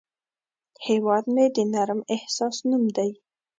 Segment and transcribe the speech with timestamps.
[0.87, 3.11] هیواد مې د نرم احساس نوم دی